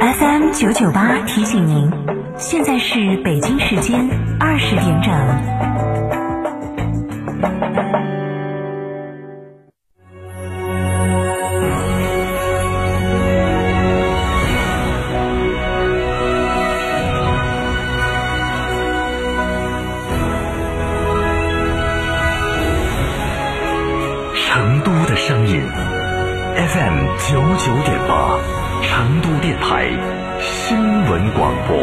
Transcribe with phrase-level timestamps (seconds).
[0.00, 1.90] FM 九九八提醒您，
[2.36, 4.08] 现在是北京时间
[4.38, 5.83] 二十点整。
[27.56, 28.40] 九点八，
[28.82, 29.88] 成都电台
[30.40, 31.76] 新闻广播。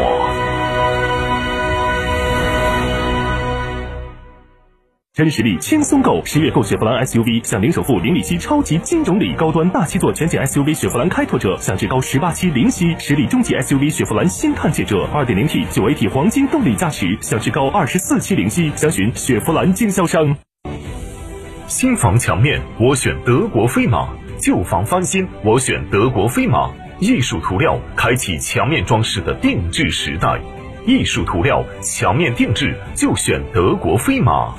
[5.14, 18.70] 真实力轻松购，十月购雪佛兰 SUV，享零首付、零利息超级金融礼，高端大七座全景 SUV 雪佛兰开拓者，享至高十八期零息；实力中级 SUV 雪佛兰新探界者，二点零 T 九 AT 黄金动力加持，享至高二十四期零息。
[18.76, 20.36] 详询雪佛兰经销商。
[21.66, 24.06] 新房墙面，我选德国飞马；
[24.42, 26.68] 旧房翻新，我选德国飞马。
[26.98, 30.36] 艺术涂料开启墙面装饰的定制时代，
[30.84, 34.52] 艺术涂料墙面定制就选德国飞马。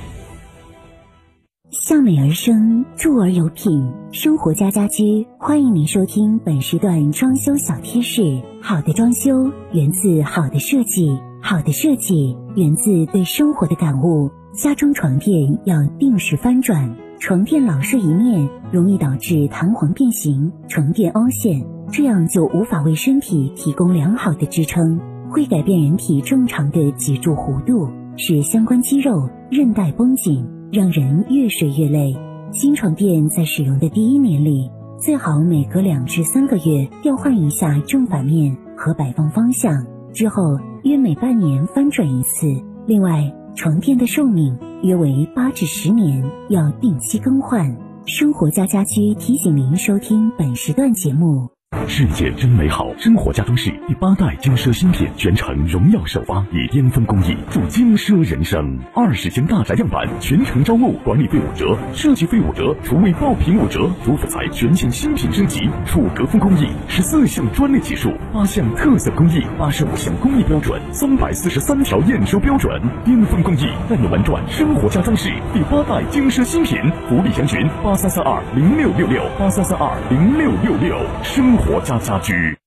[1.70, 8.42] 向美而生，住而有品，生活家家居欢迎您收听本时段装修小贴士。
[8.62, 14.32] 好的装修源自好的设计，好的设计源自对生活的感悟。
[14.54, 25.00] 家中床垫要定时翻转，床垫老睡一面容易导致弹簧变形、床垫凹陷，这样就无法为身体提供良好的支撑，
[25.30, 30.46] 会改变人体正常的脊柱弧度，使相关肌肉、韧带绷紧。
[30.70, 32.14] 让人越睡越累。
[32.52, 42.48] 新床垫在使用的第一年里，最好每隔两至三个月调换一下正反面和摆放方向，之后约每半年翻转一次。
[42.86, 47.74] 另外，床垫的寿命约为八至十年，要定期更换。
[48.06, 51.50] 生活家家居提醒您收听本时段节目。
[51.88, 58.80] 世界真美好，生活家装饰第八代精奢新品全程荣耀首发，以巅峰工艺铸精奢人生。
[58.96, 63.90] 二十间大宅样板全程招募，管理费五折，设计费五折，厨卫爆品五折。
[64.04, 76.80] 主辅材全线新品升级，触隔风工艺，十四项专利技术，八项特色工艺，八十五项工艺标准，三百四十三条验收标准，巅峰工艺带你玩转生活家装饰第八代精奢新品。
[77.10, 81.72] 福利详询八三三二零六六六八三三二零六六六生活活。
[81.72, 82.58] 国家家居，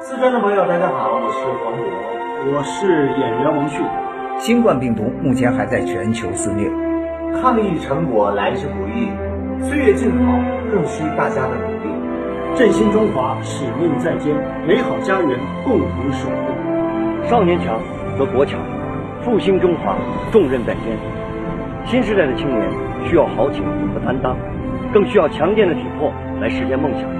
[0.00, 3.84] 四川的朋友，大家好，我是黄渤，我是演员王迅。
[4.38, 6.70] 新冠病毒目前还在全球肆虐，
[7.40, 9.10] 抗疫成果来之不易，
[9.62, 10.32] 岁月静好
[10.72, 11.90] 更需大家的努力。
[12.56, 14.34] 振兴中华使命在肩，
[14.66, 17.28] 美好家园共同守护。
[17.28, 17.78] 少年强
[18.16, 18.58] 则国强，
[19.22, 19.94] 复兴中华
[20.32, 20.96] 重任在肩。
[21.84, 22.70] 新时代的青年
[23.04, 23.62] 需要豪情
[23.92, 24.34] 和担当，
[24.92, 27.19] 更需要强健的体魄来实现梦想。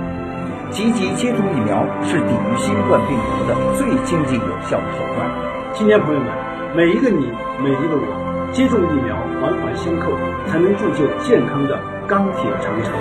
[0.70, 5.28] 积极接种疫苗是抵御新冠病毒的最经济有效的手段。
[5.74, 6.28] 青年朋友们，
[6.76, 7.26] 每一个你，
[7.58, 10.12] 每一个我，接种疫苗，环环相扣，
[10.46, 11.76] 才能铸就健康的
[12.06, 12.92] 钢铁长城。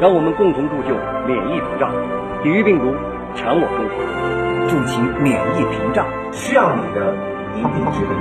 [0.00, 0.94] 让我们共同铸就
[1.26, 1.90] 免疫屏障，
[2.42, 2.94] 抵御病毒，
[3.34, 3.98] 强我中华，
[4.70, 7.12] 筑起免疫屏障，需要你的
[7.58, 8.14] 一臂之力。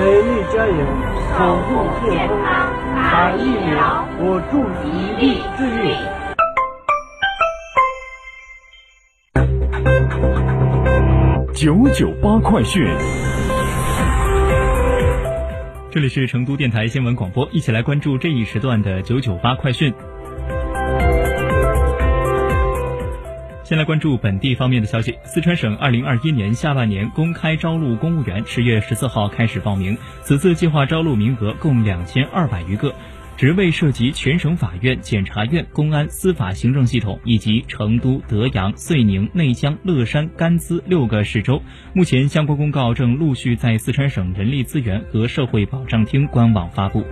[0.00, 0.80] 美丽加油，
[1.36, 5.92] 守护健康，打疫苗，我助一臂之力。
[11.62, 12.84] 九九八快讯，
[15.92, 19.94] 这里是成都电台新闻广播，一起来关注这一时段的九九八快讯。
[23.62, 32.92] 先来关注本地方面的消息，四川省二零二一年下半年公开招录公务员，十月十四号开始报名，此次计划招录名额共两千二百余个。
[33.42, 41.60] 职位涉及全省法院、检察院、公安、司法行政系统以及成都、德阳、遂宁、内江、乐山、甘孜六个市州。
[41.92, 47.04] 目前相关公告正陆续在四川省人力资源和社会保障厅官网发布。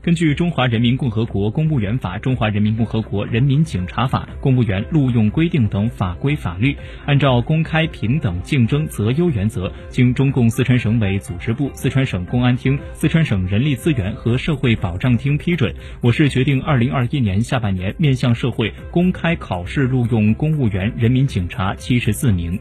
[0.00, 22.58] 根据《中华人民共和国公务员法》《中华人民共和国人民警察法》《公务员录用规定》等法规法律，按照公开、平等、竞争、择优原则，经中共四川省委组织部、四川省公安厅、四川省人力资源和社会保障厅批准，我市决定二零二一年下半年面向社会公开考试录用公务员、人民警察七十四名。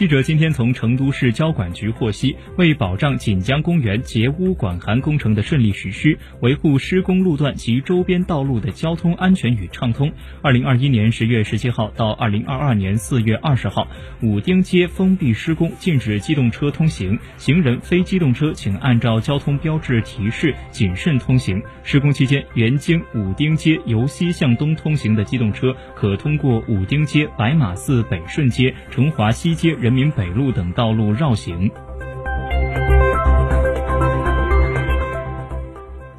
[0.00, 10.10] 记者今天从成都市交管局获悉，为保障锦江公园截污管涵工程的顺利实施，维护施工路段及周边道路的交通安全与畅通，
[10.40, 13.86] 二零二一年十月十七号到二零二二年四月二十号，
[14.22, 21.62] 武丁街封闭施工，禁止机动车通行，行人、非机动车请按照交通标志提示谨慎通行。
[21.82, 29.89] 施工期间，原经武丁街由西向东通行的机动车可通过武丁街、白马寺北顺街、成华西街人。
[29.90, 31.68] 人民北路等道路绕行。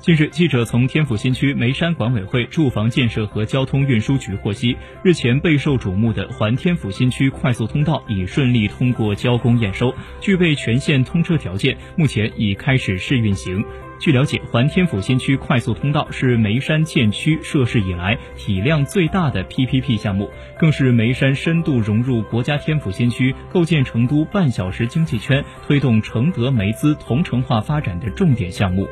[0.02, 13.64] 近日，记者从天府新区眉山管委会住房建设和交通运输局获悉，日前备受瞩目的环天府新区快速通道已顺利通过交工验收，具备全线通车条件，目前已开始试运行。
[14.02, 20.28] 据了解，环天府新区快速通道是眉山建区设市以来体量最大的 PPP 项目，
[20.58, 28.88] 更是眉山深度融入国家天府新区、构建成都半小时经济圈、推动承德梅资同城化发展的重点项目。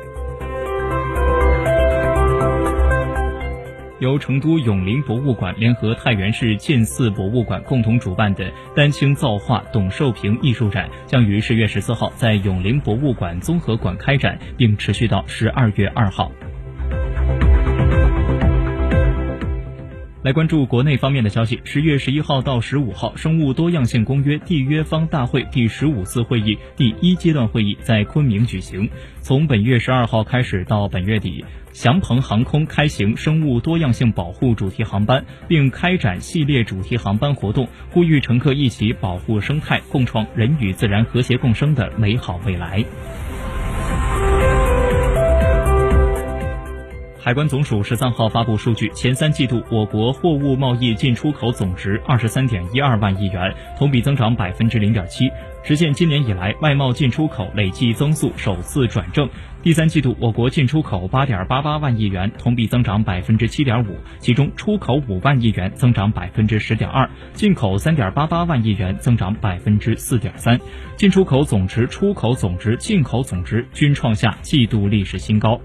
[4.00, 16.32] 由成都永陵博物馆联合太原市晋祠博物馆共同主办的丹青造化董寿平艺术展，将于十月十四号在永陵博物馆综合馆开展，并持续到十二月二号。
[20.22, 21.62] 来关注国内方面的消息。
[21.64, 28.90] 十月十一号到十五号，生物多样性公约缔约方大会第十五次会议第一阶段会议在昆明举行。
[29.22, 42.84] 从本月十二号开始到本月底，祥鹏航空开行生物多样性保护主题航班，并开展系列主题航班活动，呼吁乘客一起保护生态，共创人与自然和谐共生的美好未来。
[47.22, 55.30] 海关总署十三号发布数据，前三季度我国货物贸易进出口总值二十三点一二万亿元，同比增长百分之零点七，
[55.62, 59.28] 实现今年以来外贸进出口累计增速首次转正。
[59.62, 70.58] 第三季度我国进出口八点八八万亿元，同比增长百分之七点五，其中出口五万亿元，增长百分之十点二，进口三点八八万亿元，增长百分之四点三。
[70.96, 75.60] 进出口总值、出口总值、进口总值均创下季度历史新高。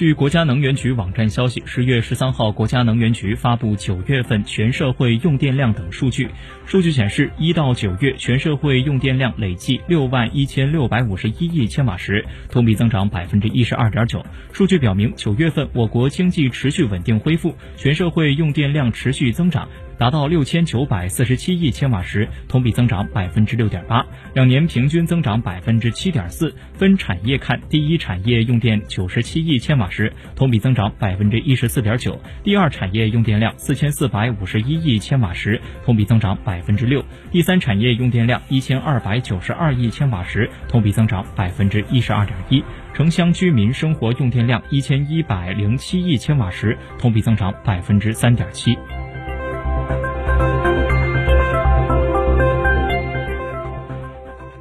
[0.00, 6.30] 据国家能源局网站消息，十月十三号，国家能源局发布九月份全社会用电量等数据。
[6.64, 14.24] 数据显示，一到九月全社会用电量累计六万一千六百五十一亿千瓦时，同比增长百分之一十二点九。
[14.54, 19.68] 数据表明，九月份我国经济持续稳定恢复，全社会用电量持续增长。
[20.00, 26.54] 达到六千九百四十七亿千瓦时，同比增长百分之六点八，两年平均增长百分之七点四。
[26.72, 32.12] 分产业看，第一产业用电九十七亿千瓦时，同比增长百分之一十四点九；
[32.42, 42.62] 第二产业用电量四千四百五十一亿千瓦时，同比增长百分之六；第三产业用电量一千二百九十二亿千瓦时，同比增长百分之一十二点一；
[42.94, 48.78] 城乡居民生活用电量一千一百零七亿千瓦时，同比增长百分之三点七。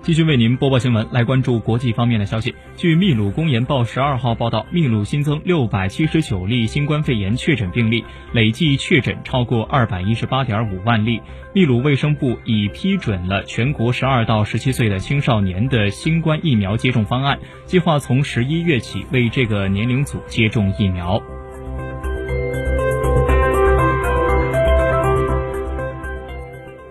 [0.09, 2.55] 继续为您播报新闻，来关注国际方面的消息。
[2.75, 8.03] 据秘鲁公研报十二号报道，秘鲁新增六百七十九例新冠肺炎确诊病例，
[8.33, 11.21] 累计确诊超过二百一十八点五万例。
[11.53, 21.21] 秘鲁卫生部已批准了全国十二到十七岁的青少年的新冠疫苗接种方案，计划从十一月起为这个年龄组接种疫苗。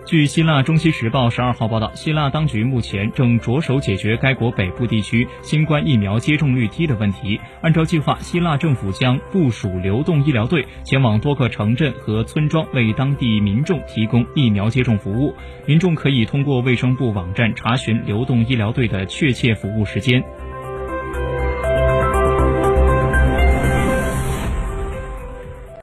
[0.09, 7.39] 据希腊中西时报十二号报道，希腊当局目前正着手解决该国北部地区新冠疫苗接种率低的问题。
[7.61, 15.35] 按照计划，希腊政府将部署流动医疗队前往多个城镇和村庄，为当地民众提供疫苗接种服务。
[15.67, 20.23] 民众可以通过卫生部网站查询流动医疗队的确切服务时间。